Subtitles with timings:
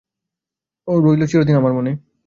[0.87, 1.91] রইল চিরদিন আমার মনে।